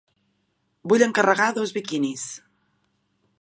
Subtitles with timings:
[0.93, 2.25] Vull encarregar dos biquinis.